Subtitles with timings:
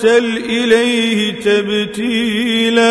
[0.00, 2.90] وتبتل إليه تبتيلا.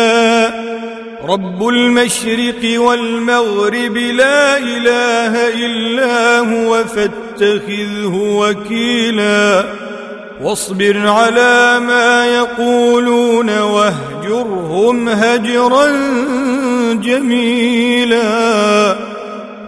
[1.28, 9.64] رب المشرق والمغرب لا إله إلا هو فاتخذه وكيلا.
[10.42, 15.86] واصبر على ما يقولون واهجرهم هجرا
[16.92, 18.20] جميلا.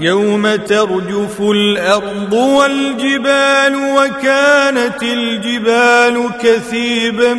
[0.00, 7.34] يوم ترجف الأرض والجبال وكانت الجبال كثيبا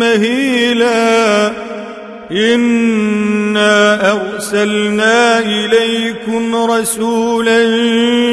[0.00, 1.52] مهيلا.
[2.32, 7.60] إنا أرسلنا إليكم رسولا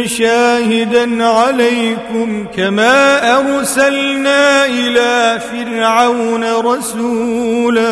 [0.07, 7.89] شاهدا عليكم كما أرسلنا إلى فرعون رسولا.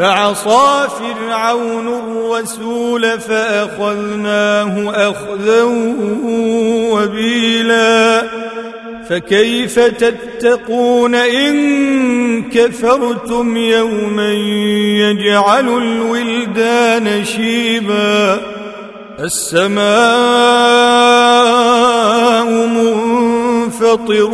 [0.00, 5.62] فعصى فرعون الرسول فأخذناه أخذا
[6.92, 8.22] وبيلا.
[9.08, 18.40] فكيف تتقون إن كفرتم يوما يجعل الولدان شيبا؟
[19.20, 19.80] السماء
[22.66, 24.30] منفطر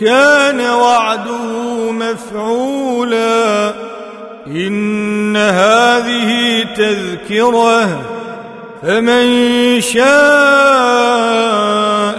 [0.00, 3.74] كان وعده مفعولا.
[4.46, 8.02] إن هذه تذكرة
[8.82, 10.04] فمن شاء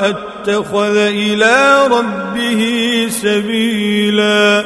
[0.10, 2.62] اتخذ إلى ربه
[3.22, 4.66] سبيلا.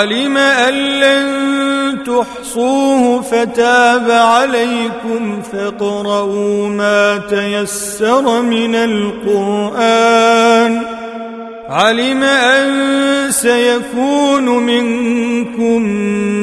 [0.00, 10.82] علم أن لن تحصوه فتاب عليكم فاقرؤوا ما تيسر من القرآن.
[11.68, 12.90] علم أن
[13.30, 15.82] سيكون منكم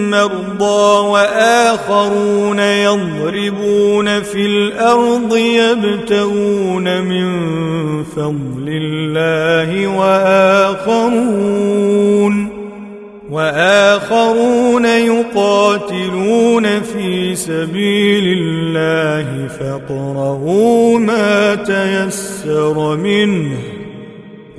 [0.09, 7.27] مرضى وآخرون يضربون في الأرض يبتغون من
[8.03, 11.96] فضل الله وآخرون.
[13.37, 23.57] وآخرون يقاتلون في سبيل الله فاقرؤوا ما تيسر منه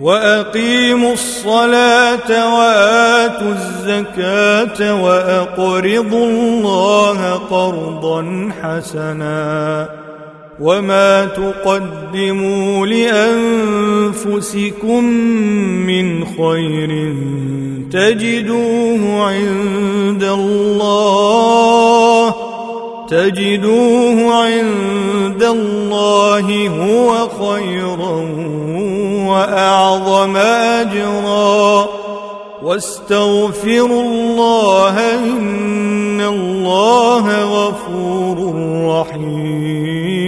[0.00, 9.88] وأقيموا الصلاة وآتوا الزكاة وأقرضوا الله قرضا حسنا
[10.60, 12.86] وما تقدموا
[14.16, 15.04] لأنفسكم
[15.86, 16.90] من خير
[17.92, 22.34] تجدوه عند الله
[23.10, 28.28] تجدوه عند الله هو خيرا
[29.28, 31.88] وأعظم اجرا.
[32.62, 40.27] واستغفروا الله إن الله غفور رحيم.